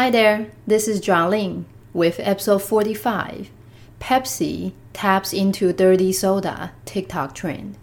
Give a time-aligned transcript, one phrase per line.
[0.00, 3.50] Hi there, this is Jialing with episode 45
[4.00, 7.74] Pepsi taps into dirty soda TikTok trend.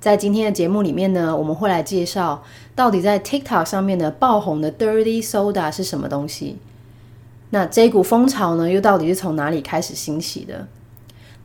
[0.00, 2.42] 在今天的节目里面呢，我们会来介绍
[2.74, 6.56] 到底在 TikTok 上面的爆红的 dirty soda 是什么东西。
[7.50, 10.66] 那这股风潮呢，又到底是从哪里开始兴起的？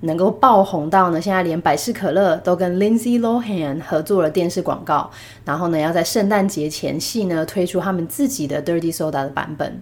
[0.01, 5.11] 能够爆红到呢，现在连百事可乐都跟 Lindsay Lohan 合作了电视广告，
[5.43, 9.81] 然后呢，要在圣诞节前夕呢推出他们自己的 Dirty Soda 的版本。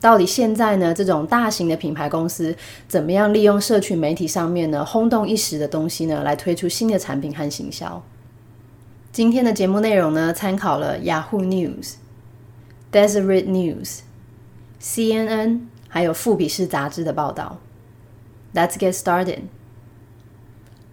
[0.00, 2.54] 到底现在呢，这种大型的品牌公司
[2.86, 8.02] 怎么样利用社群媒体上面呢轰动一时的东西呢，来推出新的产品和行销？
[9.10, 11.94] 今天的节目内容呢，参考了 Yahoo News、
[12.92, 14.00] Deseret News、
[14.82, 17.58] CNN 还有富比士杂志的报道。
[18.54, 19.40] Let's get started。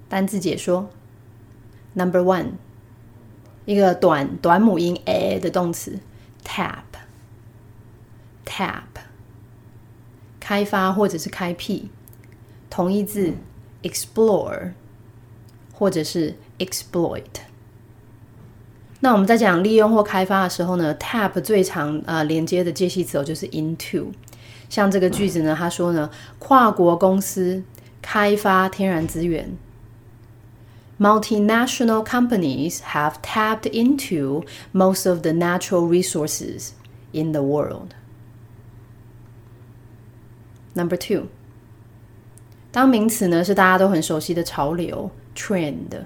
[0.09, 0.89] 单字解说。
[1.94, 2.53] ：Number one，
[3.66, 5.99] 一个短短母音 a 的动词
[6.44, 6.81] ，tap，tap，
[10.39, 11.89] 开发或者是开辟，
[12.69, 13.36] 同义字。
[13.83, 14.73] Explore，
[15.73, 17.23] 或者是 exploit。
[18.99, 24.11] 那我们在讲利用或开发的时候呢，tap 最常呃连接的介系词就是 into。
[24.72, 27.61] 像这个句子呢，他说呢，跨国公司
[28.02, 29.58] 开发天然资源。
[30.97, 36.69] Multinational companies have tapped into most of the natural resources
[37.11, 37.89] in the world.
[40.73, 41.27] Number two，
[42.72, 46.05] 当名词呢是大家都很熟悉的潮流 trend。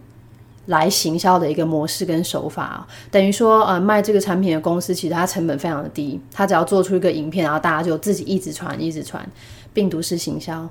[0.68, 9.30] 来行销的一个模式跟手法，等于说，呃，卖这个产品的公司其实它成本非常的低，它只要做出一个影片，然后大家就自己一直传，一直传，
[9.74, 10.70] 病毒式行销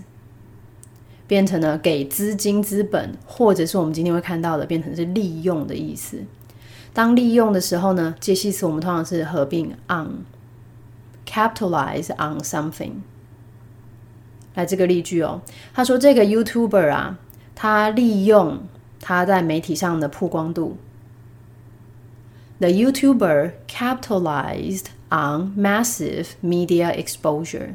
[1.27, 6.23] 变成了给资金、资本，或者是我们今天会看到的，变成是利用的意思。
[6.91, 12.93] 当利用的时候呢，介系词我们通常是合并 on，capitalize on something。
[14.55, 15.43] 来这个例句哦，
[15.75, 17.19] 他说这个 YouTuber 啊，
[17.53, 18.63] 他利用
[18.99, 20.75] 他在媒体上的曝光度。
[22.60, 27.74] The YouTuber capitalized on massive media exposure。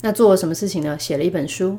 [0.00, 0.98] 那做了什么事情呢？
[0.98, 1.78] 写了一本书，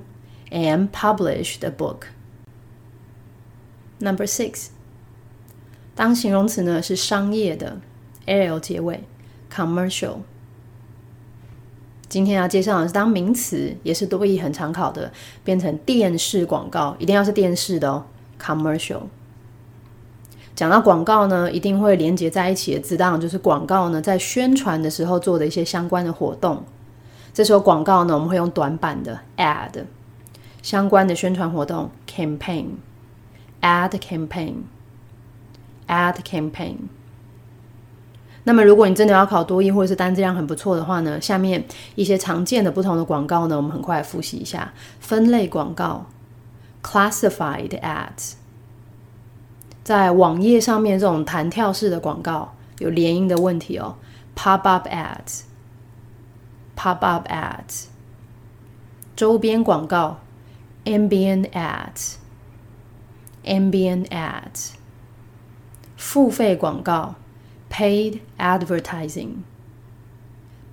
[0.50, 4.68] and published a book。Number six，
[5.96, 7.82] 当形容词呢是商业的，
[8.26, 9.04] l 结尾，
[9.52, 10.20] commercial。
[12.08, 15.12] 今天要介绍的是当名词，也是多义很常考的，
[15.44, 18.06] 变成电视广告，一定要是电视的哦，
[18.40, 19.02] commercial。
[20.59, 26.65] 讲到广告呢，一定会连接在一起的字，当然就是广告呢在宣传的时候做的一些相关的活动。
[27.33, 29.85] 这时候广告呢，我们会用短版的 ad，
[30.61, 36.75] 相关的宣传活动 campaign，ad campaign，ad campaign。
[38.43, 41.65] 那么，如果你真的要考多音或者是单字量很不错的话呢，下面
[41.95, 44.73] 一些常见的不同的广告呢，我们很快复习一下。
[44.99, 46.07] 分类广告
[46.83, 48.33] （classified ads）
[49.89, 53.97] 在网页上面这种弹跳式的广告有连音的问题哦。
[54.37, 54.87] pop-up
[56.77, 57.87] ads，pop-up ads。
[59.17, 60.19] 周边广告
[60.85, 64.73] （ambient ads），ambient ads。
[65.97, 67.15] 付费广告。
[67.71, 69.45] paid advertising,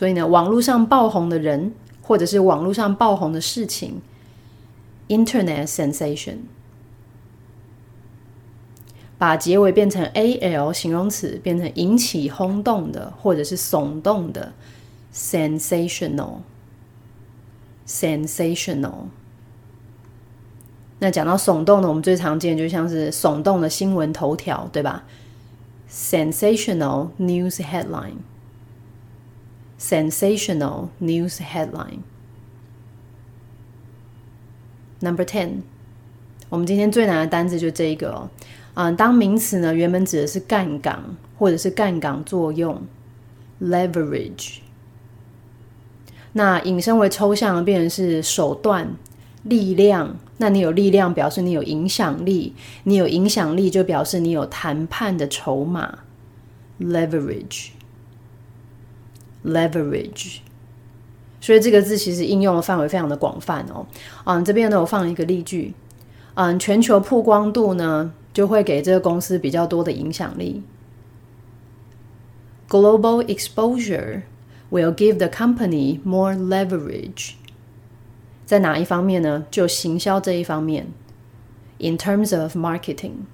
[0.00, 4.00] 所以呢，网络上爆红的人或者是网络上爆红的事情
[5.08, 6.36] ，internet sensation。
[9.18, 14.54] 把结尾变成 al 形容词，变成引起轰动的或者是耸动的
[15.12, 16.36] ，sensational。
[17.86, 19.08] sensational。
[21.00, 25.04] 那讲到耸动呢，我们最常见就像是耸动的新闻头条，对吧
[25.92, 28.14] ？Sensational news headline.
[29.80, 32.00] Sensational news headline.
[35.00, 35.62] Number ten，
[36.50, 38.28] 我们今天最难的单词就这一个哦。
[38.74, 41.02] 嗯，当名词呢，原本指的是杠杆
[41.38, 42.82] 或者是杠杆作用
[43.62, 44.58] ，leverage。
[46.34, 48.94] 那引申为抽象的，变成是手段、
[49.44, 50.16] 力量。
[50.36, 52.52] 那你有力量，表示你有影响力；
[52.84, 56.00] 你有影响力，就表示你有谈判的筹码。
[56.78, 57.70] Leverage
[59.44, 60.38] Leverage，。
[61.40, 63.86] 所以这个字其实应用的范围非常的广泛哦。
[64.24, 65.74] 嗯，这边呢我放了一个例句。
[66.34, 70.62] 嗯，全球曝光度呢，就会给这个公司比较多的影响力。
[72.68, 74.22] Global exposure。
[74.70, 77.32] will give the company more leverage。
[78.46, 79.44] 在哪一方面呢？
[79.50, 80.86] 就行销这一方面。
[81.78, 83.26] In terms of marketing。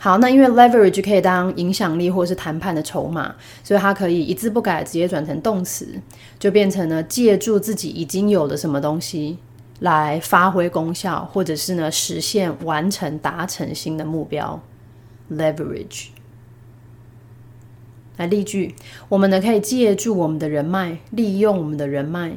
[0.00, 6.00] 好，那因为 leverage 可以当影响力或是谈判的筹码，所以它可以一字不改直接转成动词，
[6.38, 9.38] 就变成了借助自己已经有的什么东西
[9.80, 14.62] 来发挥功效，或者是呢实现、完成、达成新的目标。
[15.32, 16.10] Leverage。
[18.16, 18.76] 来例句，
[19.08, 22.34] 我们呢可以借助我们的人脉，利用我们的人脉。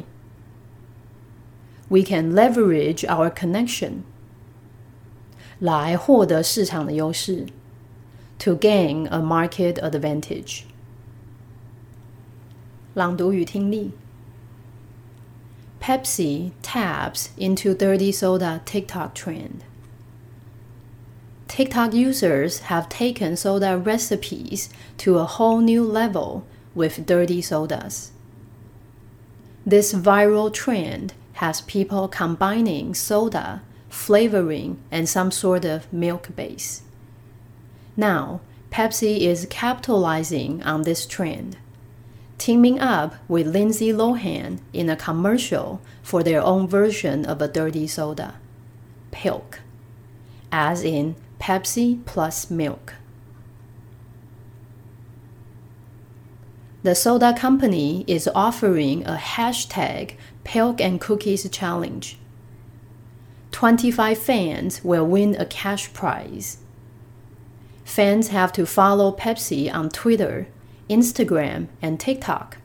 [1.90, 4.04] We can leverage our connection
[5.61, 7.47] 来获得市场的优势，
[8.39, 10.63] to gain a market advantage。
[12.95, 13.93] 朗读与听力：
[15.81, 19.63] Pepsi taps into dirty soda TikTok trend.
[21.49, 26.43] TikTok users have taken soda recipes to a whole new level
[26.75, 28.11] with dirty sodas.
[29.65, 36.82] This viral trend has people combining soda, flavoring, and some sort of milk base.
[37.96, 41.58] Now, Pepsi is capitalizing on this trend,
[42.38, 47.86] teaming up with Lindsay Lohan in a commercial for their own version of a dirty
[47.86, 48.36] soda,
[49.12, 49.60] Pilk,
[50.52, 52.94] as in Pepsi plus milk.
[56.84, 62.18] The soda company is offering a hashtag Pilk and Cookies challenge.
[63.52, 66.58] 25 fans will win a cash prize.
[67.84, 70.48] Fans have to follow Pepsi on Twitter,
[70.90, 72.58] Instagram, and TikTok.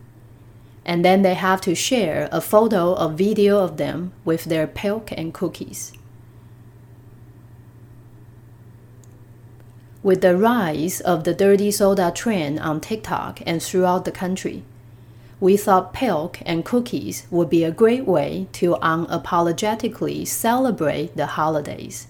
[0.85, 5.11] And then they have to share a photo or video of them with their Pilk
[5.12, 5.93] and cookies.
[10.05, 14.62] With the rise of the dirty soda trend on TikTok and throughout the country,
[15.38, 22.07] we thought Pilk and cookies would be a great way to unapologetically celebrate the holidays,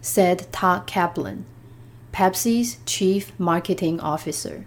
[0.00, 1.44] said Todd Kaplan,
[2.12, 4.64] Pepsi's chief marketing officer.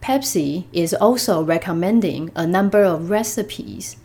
[0.00, 3.96] Pepsi is also recommending a number of recipes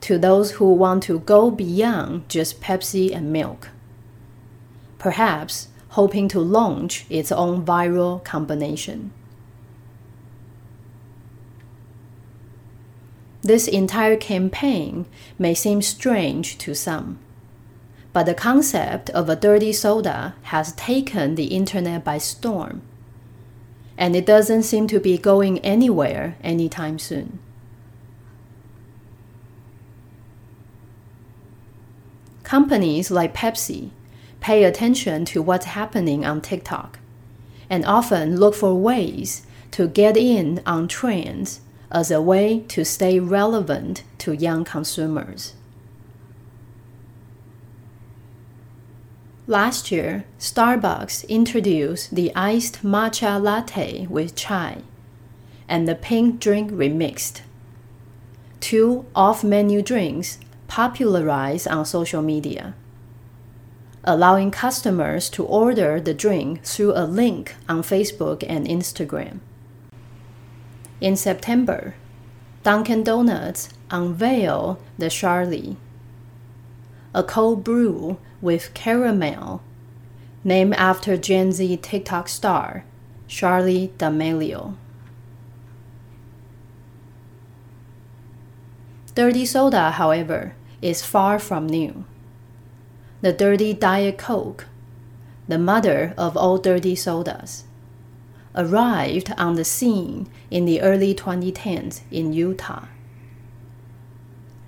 [0.00, 3.70] to those who want to go beyond just Pepsi and milk.
[4.98, 9.10] Perhaps hoping to launch its own viral combination.
[13.42, 15.06] This entire campaign
[15.40, 17.18] may seem strange to some,
[18.12, 22.80] but the concept of a dirty soda has taken the internet by storm,
[23.96, 27.40] and it doesn't seem to be going anywhere anytime soon.
[32.44, 33.90] Companies like Pepsi
[34.40, 36.98] pay attention to what's happening on TikTok
[37.70, 43.18] and often look for ways to get in on trends as a way to stay
[43.18, 45.54] relevant to young consumers.
[49.46, 54.82] Last year, Starbucks introduced the iced matcha latte with chai
[55.66, 57.40] and the pink drink remixed,
[58.60, 62.74] two off menu drinks popularized on social media,
[64.08, 69.38] allowing customers to order the drink through a link on Facebook and Instagram.
[70.98, 71.94] In September,
[72.62, 75.76] Dunkin' Donuts unveiled the Charlie,
[77.14, 79.62] a cold brew with caramel,
[80.42, 82.84] named after Gen Z TikTok star
[83.26, 84.74] Charlie D'Amelio.
[89.14, 92.06] Dirty soda, however, is far from new.
[93.20, 94.66] The dirty Diet Coke,
[95.48, 97.64] the mother of all dirty sodas,
[98.54, 102.86] arrived on the scene in the early 2010s in Utah.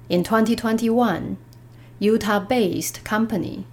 [0.09, 1.37] In 2021,
[2.01, 3.67] Utah based company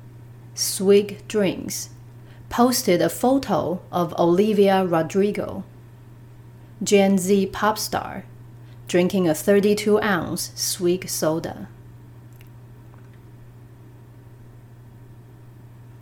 [0.53, 1.89] Swig Drinks
[2.49, 5.63] posted a photo of Olivia Rodrigo,
[6.83, 8.25] Gen Z pop star
[8.87, 11.67] drinking a 32 ounce Swig soda.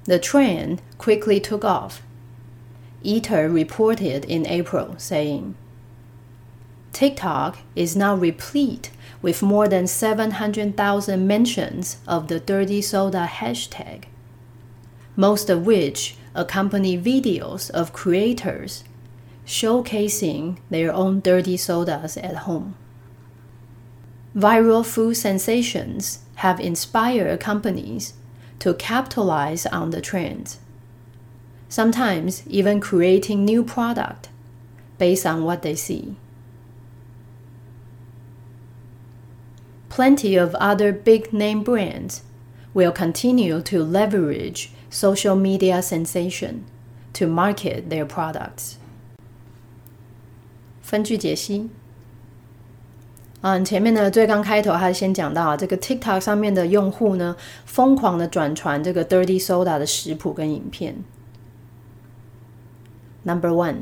[0.05, 2.01] The trend quickly took off.
[3.03, 5.55] Eater reported in April saying,
[6.93, 14.05] TikTok is now replete with more than 700,000 mentions of the dirty soda hashtag,
[15.15, 18.83] most of which accompany videos of creators
[19.45, 22.75] showcasing their own dirty sodas at home.
[24.35, 28.13] Viral food sensations have inspired companies
[28.58, 30.58] to capitalize on the trends,
[31.68, 34.28] sometimes even creating new product
[34.98, 36.16] based on what they see.
[39.88, 42.22] Plenty of other big name brands
[42.72, 46.64] will continue to leverage social media sensation
[47.12, 48.76] to market their products.
[50.82, 51.70] 分句解析。
[53.47, 60.95] 嗯，前面呢最刚开头，他先讲到啊，这个 TikTok 上面的用户呢，疯狂的转传这个 Dirty Soda 的食谱跟影片。
[63.21, 63.81] Number one，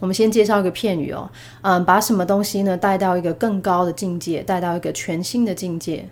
[0.00, 1.30] 我们先介绍一个片语哦，
[1.62, 6.10] 嗯，把什么东西呢带到一个更高的境界，带到一个全新的境界。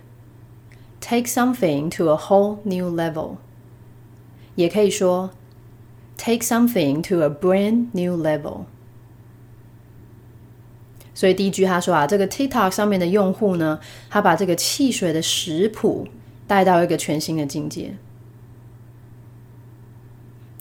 [0.99, 3.35] Take something to a whole new level，
[4.55, 5.29] 也可以说
[6.17, 8.61] Take something to a brand new level。
[11.16, 16.08] 所以第一句他说啊，这个 TikTok 上面的用户呢，他把这个汽水的食谱
[16.46, 17.94] 带到一个全新的境界。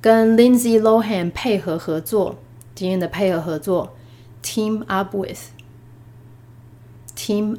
[0.06, 2.38] 跟 Lindsay Lohan 配合合作，
[2.76, 3.96] 今天的配合合作
[4.40, 5.58] ，team up with，team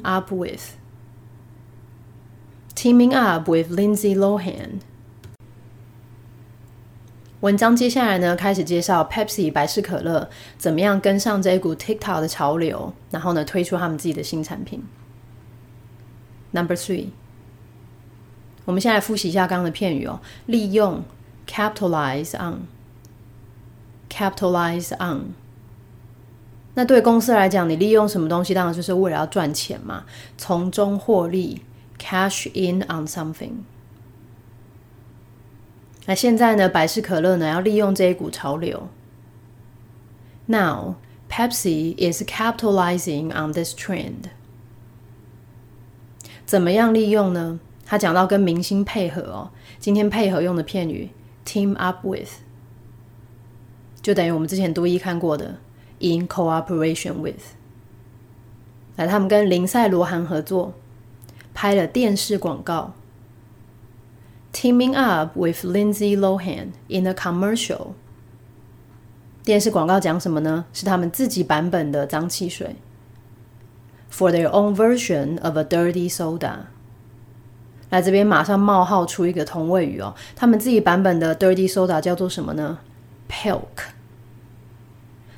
[0.02, 0.62] up with。
[2.74, 4.80] Teaming up with Lindsay Lohan。
[7.40, 14.82] 文章接下来呢，开始介绍 Pepsi 百事可乐怎么样跟上这一股 TikTok 的潮流，然后呢推出他们自己的新产品。
[16.52, 17.08] Number three，
[18.64, 21.04] 我们先来复习一下刚刚的片语哦，利用
[21.48, 22.36] capitalize
[24.08, 25.34] on，capitalize on。
[26.74, 30.04] 那对公司来讲，你利用什么东西，当然就是为了要赚钱嘛，
[30.36, 31.62] 从中获利。
[32.00, 33.64] Cash in on something。
[36.06, 36.68] 那现在呢？
[36.68, 38.88] 百事可乐呢要利用这一股潮流。
[40.46, 40.94] Now
[41.28, 44.30] Pepsi is capitalizing on this trend。
[46.46, 47.58] 怎么样利用呢？
[47.84, 49.50] 他讲到跟明星配合哦。
[49.80, 51.10] 今天配合用的片语
[51.47, 52.29] team up with，
[54.01, 55.57] 就等于我们之前读一看过的
[55.99, 57.55] in cooperation with。
[58.95, 60.73] 来，他们跟林赛罗韩合作。
[61.55, 62.93] 拍了电视广告，
[64.51, 67.89] teaming up with Lindsay Lohan in a commercial。
[69.43, 70.65] 电视广告讲什么呢？
[70.73, 72.75] 是他们自己版本的脏汽水，
[74.11, 76.61] for their own version of a dirty soda。
[77.90, 82.78] 来这边马上冒号出一个同位语哦，他们自己版本的 dirty soda 叫做什么呢
[83.30, 83.60] ？Pilk。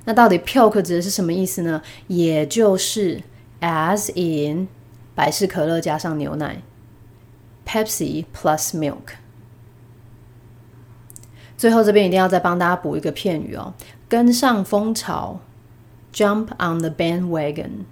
[0.05, 1.83] 那到底 Pilk 指的是什么意思呢？
[2.09, 3.23] 也就是
[3.61, 4.69] as in。
[5.13, 6.63] 百事可乐加上牛奶
[7.67, 9.17] ，Pepsi plus milk。
[11.59, 13.75] 最后这边一定要再帮大家补一个片语哦，
[14.09, 15.41] 跟上风潮
[16.15, 17.85] ，jump on the bandwagon。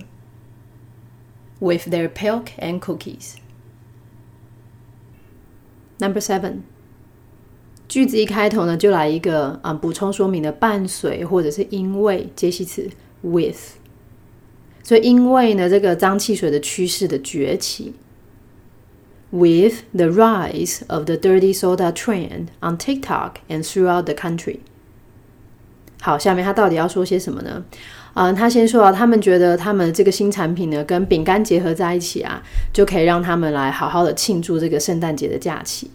[1.60, 3.34] with their pilk and cookies.
[5.98, 6.60] Number seven，
[7.88, 12.90] 句子一开头呢就来一个啊补充说明的伴随或者是因为接系词
[13.22, 13.76] with，
[14.82, 17.92] 所以因为呢这个脏汽水的趋势的崛起
[19.30, 24.60] ，with the rise of the dirty soda trend on TikTok and throughout the country。
[26.00, 27.62] 好，下面他到底要说些什么呢？
[28.14, 35.88] 嗯，他先说啊，他们觉得他们这个新产品呢，跟饼干结合在一起啊，就可以让他们来好好的庆祝这个圣诞节的假期。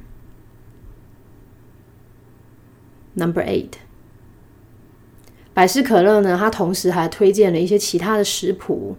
[3.14, 3.74] Number eight，
[5.54, 8.96] 百事可乐呢，它同时还推荐了一些其他的食谱。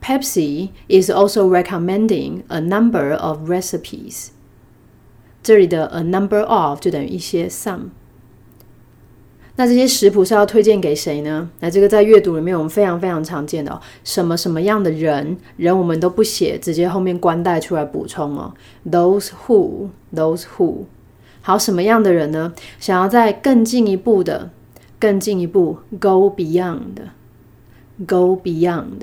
[0.00, 4.28] Pepsi is also recommending a number of recipes.
[5.43, 7.89] 这里的 a number of 就等于一些 some。
[9.55, 11.47] 那这些食谱是要推荐给谁呢？
[11.59, 18.55] 那这个在阅读里面我们非常非常常见的哦，什么什么样的人，人我们都不写，直接后面关带出来补充哦。
[18.89, 20.85] Those who，those who，
[21.41, 22.53] 好，什么样的人呢？
[22.79, 24.49] 想要再更进一步的，
[24.99, 29.01] 更进一步，go beyond，go beyond。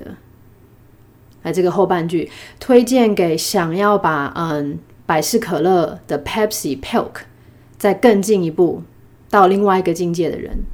[1.42, 4.80] 来，这个后半句推荐给想要把嗯。
[5.09, 7.21] 百事可乐的 Pepsi Pilk
[7.77, 8.83] 再更进一步
[9.29, 10.65] 到另外一个境界的人。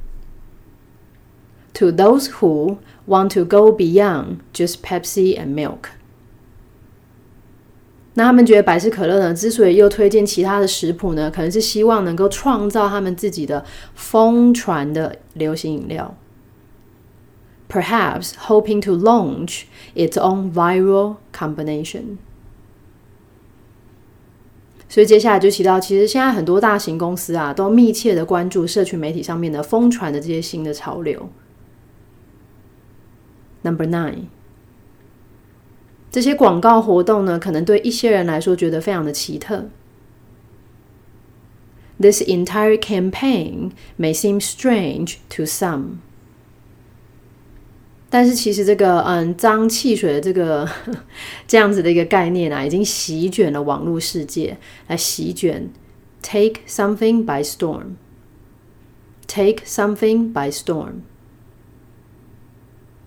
[1.74, 5.90] To those who want to go beyond just Pepsi and milk，
[8.14, 16.14] 那他们觉得百事可乐呢，之所以又推荐其他的食谱呢，可能是希望能够创造他们自己的疯传的流行饮料。
[17.70, 19.62] Perhaps hoping to launch
[19.94, 22.18] its own viral combination。
[24.89, 31.29] 所以接下来就提到，其实现在很多大型公司啊，都密切的关注社群媒体上面的疯传的这些新的潮流。
[33.63, 34.27] Number nine，
[36.09, 39.67] 这些广告活动呢，可能对一些人来说觉得非常的奇特。
[41.99, 45.97] This entire campaign may seem strange to some.
[48.09, 50.67] 但是其实这个嗯脏汽水的这个
[51.45, 55.69] 这样子的一个概念啊，已经席卷了网络世界，来席卷
[56.21, 61.01] take something by storm，take something by storm，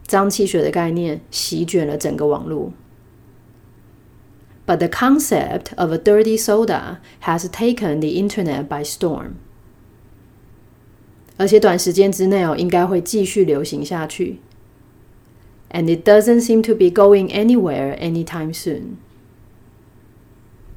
[0.07, 2.75] 脏汽水的概念席卷了整个网络。
[4.67, 9.31] But the concept of a dirty soda has taken the internet by storm，
[11.39, 14.41] 而且短时间之内哦，应该会继续流行下去。
[15.70, 18.98] and it doesn't seem to be going anywhere anytime soon。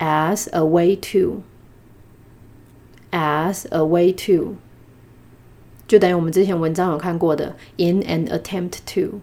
[0.00, 1.26] ，as a way to，as
[3.70, 4.56] a way to，
[5.88, 9.20] 就等于我们之前文章有看过的 in an attempt to。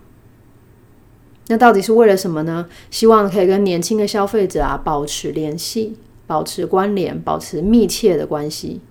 [1.50, 2.68] 那到底是为了什么呢？
[2.90, 8.82] 希望可以跟年轻的消费者啊保持联系、保持关联、保持密切的关系。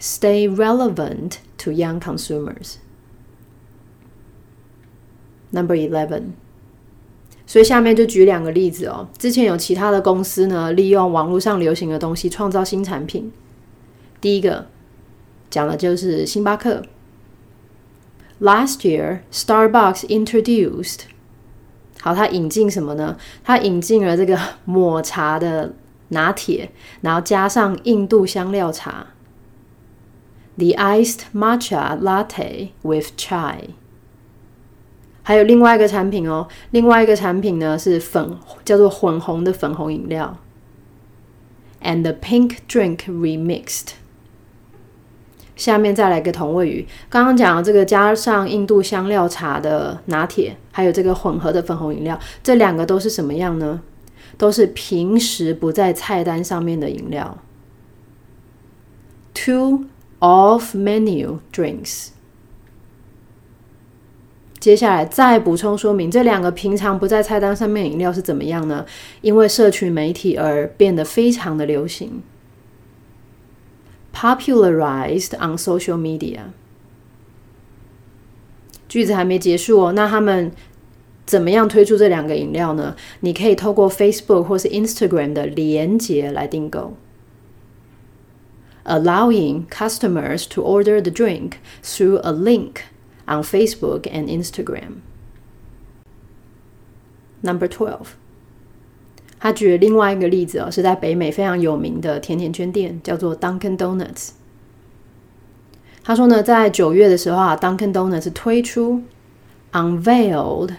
[0.00, 2.74] Stay relevant to young consumers.
[5.50, 6.32] Number eleven.
[7.46, 9.08] 所以下面就举两个例子哦。
[9.18, 13.30] 之前有其他的公司呢，利用网络上流行的东西创造新产品。
[14.20, 14.66] 第一个
[15.50, 16.82] 讲的就是星巴克。
[18.40, 21.00] Last year, Starbucks introduced
[22.00, 23.16] 好，它引进什么呢？
[23.44, 25.74] 它引进了这个抹茶的
[26.08, 26.70] 拿铁，
[27.02, 29.06] 然后加上印度香料茶
[30.56, 33.70] ，the iced matcha latte with chai。
[35.22, 40.36] 还有另外一个产品哦，另外一个产品呢是粉，叫做混红的粉红饮料
[41.82, 43.92] ，and the pink drink remixed。
[45.56, 53.80] 下面再来个同位语，刚刚讲这个加上印度香料茶的拿铁，还有这个混合的粉红饮料，这两个都是什么样呢？
[54.36, 57.38] 都是平时不在菜单上面的饮料
[59.32, 59.84] ，two
[60.26, 62.08] Of menu drinks。
[64.58, 68.86] 接下来再补充说明，这两个平常不在菜单上面饮料是怎么样呢？
[69.20, 72.22] 因为社群媒体而变得非常的流行
[74.14, 76.38] ，popularized on social media。
[78.88, 80.50] 句子还没结束哦，那他们
[81.26, 82.96] 怎么样推出这两个饮料呢？
[83.20, 86.96] 你可以透过 Facebook 或是 Instagram 的连接来订购
[88.85, 91.53] ，allowing customers to order the drink
[91.83, 95.01] through a link。on Facebook and Instagram.
[97.41, 98.07] Number twelve，
[99.39, 104.31] 他举了另外一个例子哦，是在北美非常有名的甜甜圈店，叫做 Dunkin' Donuts。
[106.03, 109.03] 他说呢，在九月的时候啊，Dunkin' Donuts 推出
[109.73, 110.71] unveiled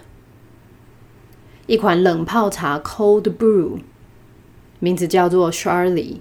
[1.68, 3.78] 一款冷泡茶 Cold Brew，
[4.80, 6.16] 名字叫做 Charlie。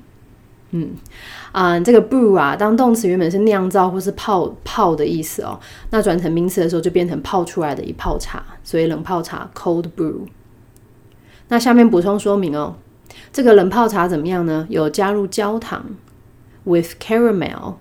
[0.77, 0.91] 嗯，
[1.53, 5.57] 啊，这个 brew 啊，当动词原本是酿造或是泡泡的意思哦，
[5.91, 10.23] 那转成名词的时候就变成泡出来的一泡茶，所以冷泡茶 cold brew。
[11.47, 12.75] 那下面补充说明哦，
[13.33, 14.67] 这个冷泡茶怎么样呢？
[14.69, 15.85] 有加入焦糖
[16.65, 17.75] with caramel，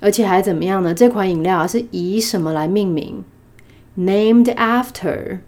[0.00, 0.92] 而且还怎么样呢？
[0.92, 3.24] 这款饮料啊是以什么来命名
[3.96, 5.38] ？Named after。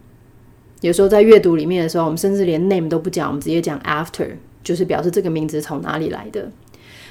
[0.81, 4.37] 有时候在阅读里面的时候，我们甚至连 name 都不讲，我们直接讲 after。
[4.67, 6.51] 就是表示这个名字从哪里来的。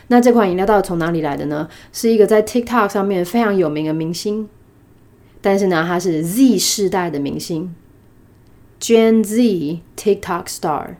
[0.08, 1.70] 那这款饮料到底从哪里来的呢？
[1.94, 4.50] 是一个在 TikTok 上面非常有名的明星，
[5.41, 7.74] 但是呢，他是 Z 世代的明星
[8.82, 10.96] ，Gen Z TikTok star，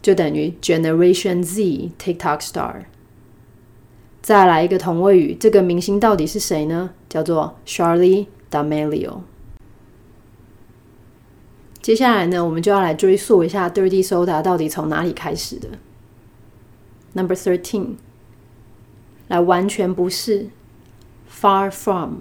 [0.00, 2.84] 就等于 Generation Z TikTok star。
[4.22, 6.90] 再来一个同位语，这个明星到底是谁呢？
[7.08, 9.22] 叫做 Charlie D'Amelio。
[11.82, 15.68] 接下来呢，我们就要来追溯一下 Dirty Soda 到底从哪里开始的。
[17.14, 17.96] Number thirteen，
[19.28, 20.50] 来完全不是
[21.28, 22.18] ，far from，far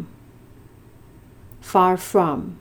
[1.98, 2.54] from，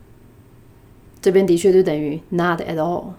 [1.22, 3.12] 这边的确就等于 not at all。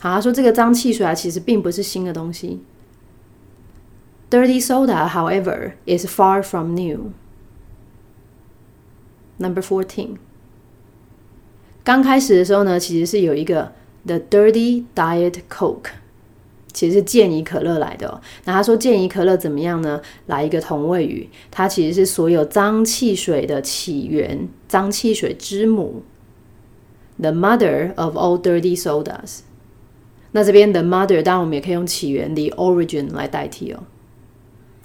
[0.00, 2.62] 好，他说这个脏汽水啊，其实并不是新的东西。
[4.30, 7.12] Dirty soda, however, is far from new.
[9.38, 10.18] Number fourteen.
[11.88, 13.72] 刚开始的时候呢，其实是有一个
[14.04, 15.88] The Dirty Diet Coke，
[16.70, 18.20] 其实是健怡可乐来的。
[18.44, 20.02] 那他说健怡可乐怎么样呢？
[20.26, 26.02] 来一个同位语，它其实是所有脏汽水的起源，脏汽水之母
[27.18, 29.38] ，The mother of all dirty sodas。
[30.32, 33.84] 那这边的 mother，当然我们也可以用起源 the origin 来代替哦。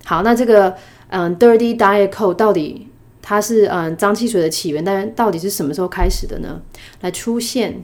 [0.05, 0.77] 好，那这个
[1.09, 2.87] 嗯，Dirty Diet Coke 到底？
[3.25, 6.61] 它是嗯脏汽水的起源，但到底是什么时候开始的呢？
[6.99, 7.81] 来出现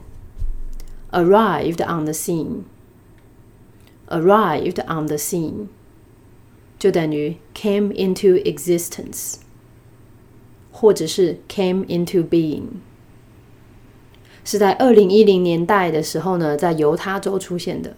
[1.12, 5.68] ，arrived on the scene，arrived on the scene，
[6.78, 9.36] 就等于 came into existence，
[10.74, 12.64] 或者是 came into being，
[14.44, 17.96] 是在二零一零年代的时候呢，在犹他州出现的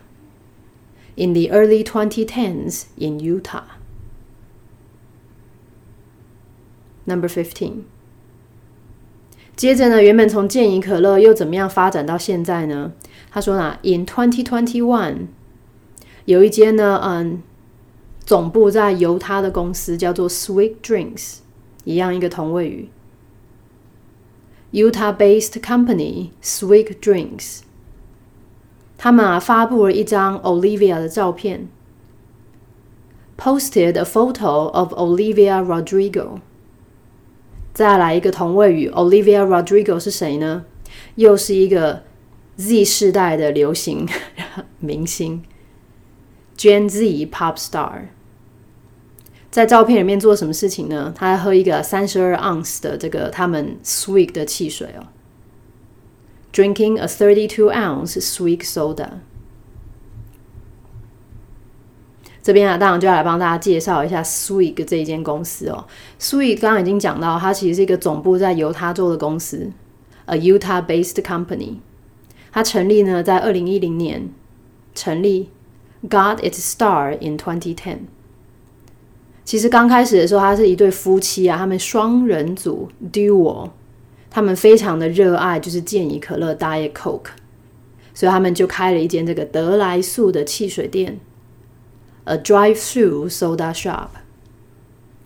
[1.15, 3.63] ，in the early twenty tens in Utah。
[7.04, 7.82] Number fifteen。
[9.54, 12.92] 接着呢，原本从健怡可乐又怎么样发展到现在呢？
[13.30, 15.28] 他说呢，In twenty twenty one，
[16.26, 17.42] 有一间呢，嗯，
[18.24, 21.38] 总部在犹他的公司叫做 Sweet Drinks，
[21.84, 22.88] 一样一个同位语。
[24.72, 27.60] Utah-based company Sweet Drinks，
[28.98, 31.68] 他们啊发布了一张 Olivia 的照片
[33.38, 36.40] posted a photo of Olivia Rodrigo。
[37.73, 40.65] 再来一个同位语，Olivia Rodrigo 是谁呢？
[41.15, 42.03] 又是一个
[42.57, 44.07] Z 世代的流行
[44.79, 45.43] 明星
[46.57, 48.07] ，Gen Z pop star。
[49.49, 51.13] 在照片里面做什么事情呢？
[51.15, 55.07] 他喝一个三十二盎司的这个他们 sweet 的汽水哦
[56.53, 59.09] ，drinking a thirty-two ounce sweet soda。
[62.43, 65.85] 这边啊，当然就要来帮大家介绍一下 Swig 这一间公司哦。
[66.19, 69.69] Swig 刚刚已经讲到，它其实是一个总部在犹他州的公司
[70.25, 71.75] ，a Utah-based company。
[72.51, 74.29] 它成立呢在二零一零年
[74.95, 75.49] 成立
[76.09, 77.97] ，got its star in twenty ten。
[79.45, 83.69] 其实刚开始的时候，他是一对夫妻啊，他们双人组 duo，
[84.29, 87.31] 他们非常的热爱就是健怡可乐 Diet Coke，
[88.13, 91.19] 所以他们就开了一间这个德来素的汽水店。
[92.24, 94.08] A drive-through soda shop，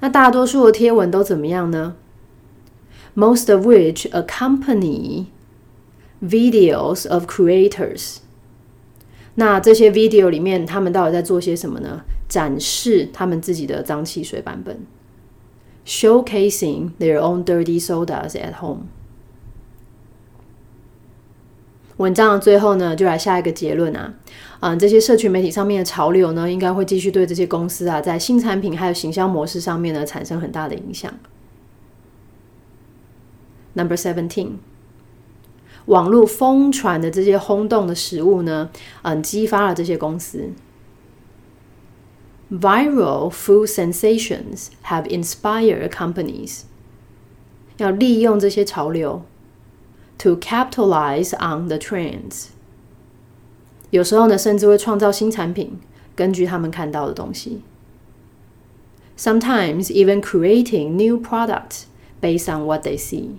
[0.00, 1.96] 那大多数的贴文都怎么样呢？
[3.14, 5.26] Most of which accompany
[6.22, 8.18] videos of creators。
[9.34, 12.04] 那这些 video 里面，他们到底在做些什么呢？
[12.28, 14.80] 展示他们自己的脏汽水版本。
[15.85, 18.87] showcasing their own dirty sodas at home。
[21.97, 24.13] 文章的最后呢，就来下一个结论啊，
[24.61, 31.13] 嗯，这些社群媒体上面的潮流呢，应该会继续对这些公司啊，在新产品还有行销模式上面呢，产生很大的影响。
[33.75, 34.53] Number seventeen，
[35.85, 38.71] 网络疯传的这些轰动的食物呢，
[39.03, 40.49] 嗯，激发了这些公司。
[42.52, 46.62] Viral food sensations have inspired companies
[47.76, 49.22] 要利用这些潮流
[50.16, 52.46] to capitalize on the trends。
[53.90, 55.78] 有时候呢，甚至会创造新产品，
[56.16, 57.62] 根据他们看到的东西。
[59.16, 61.84] Sometimes even creating new products
[62.20, 63.36] based on what they see.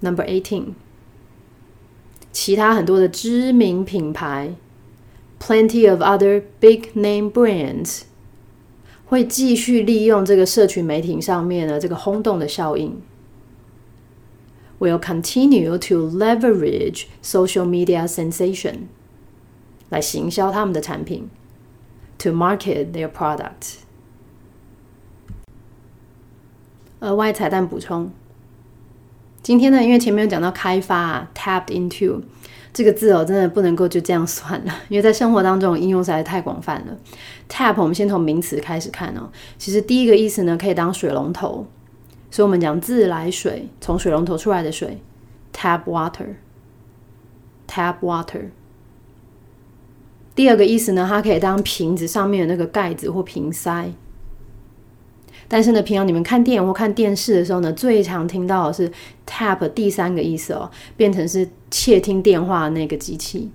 [0.00, 0.74] Number eighteen，
[2.32, 4.54] 其他很多的知名品牌
[5.42, 8.02] plenty of other big name brands
[9.06, 13.00] 会继续利用这个社群媒体上面的这个轰动的效应，
[14.78, 18.88] will continue to leverage social media sensation
[19.88, 21.28] 来行销他们的产品，
[22.18, 23.76] to market their product。
[27.00, 28.10] 额外彩蛋补充，
[29.40, 32.22] 今天呢，因为前面有讲到开发，tapped into。
[32.73, 36.97] 这个字哦，真的不能够就这样算了， 因为在生活当中应用实在太广泛了。
[37.47, 39.29] Tap，我们先从名词开始看哦。
[39.59, 41.67] 其实第一个意思呢，可以当水龙头，
[42.31, 44.99] 所以我们讲自来水，从水龙头出来的水
[45.53, 48.45] ，tap water，tap water。
[50.33, 53.91] 第二个意思呢，它可以当瓶子上面的那个盖子或瓶塞。
[55.53, 58.91] 但是呢，平常你们看电影或看电视的时候呢，最常听到的是
[59.23, 63.51] tap 第三个意思哦，变成是窃听电话那个机器。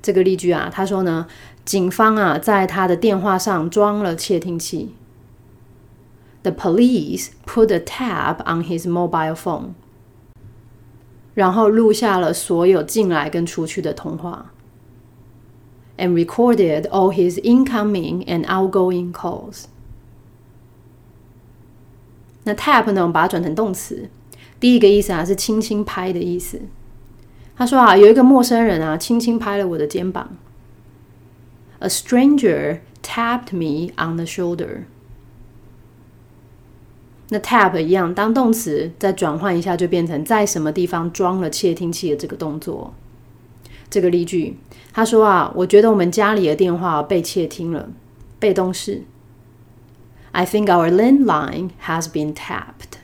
[0.00, 1.26] 这个例句啊，他说呢，
[1.64, 4.94] 警方啊在他的电话上装了窃听器。
[6.44, 9.70] The police put a tap on his mobile phone，
[11.34, 14.52] 然后录下了所有进来跟出去的通话
[15.98, 19.64] ，and recorded all his incoming and outgoing calls。
[22.44, 23.02] 那 tap 呢？
[23.02, 24.08] 我们把它转成动词，
[24.58, 26.60] 第一个意思啊是轻轻拍的意思。
[27.56, 30.36] 他说啊，有一个陌生人啊，轻轻拍了我的肩膀。
[31.80, 34.84] A stranger tapped me on the shoulder。
[37.28, 42.94] 那 tap 一样，当动词再转换一下，就变成在什么地方装了窃听器的这个动作。
[43.88, 44.56] 这个例句，
[44.92, 47.90] 他说啊，我觉得我们家里的电话被窃听了。
[48.38, 49.02] 被动式
[50.31, 52.99] ，I think our landline has been tapped。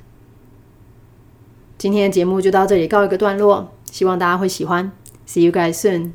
[1.78, 4.92] 今天的节目就到这里告一个段落，希望大家会喜欢。
[5.26, 6.12] See you guys soon.